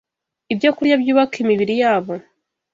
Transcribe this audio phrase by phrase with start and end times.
[0.53, 2.13] ibyokurya byubaka imibiri yabo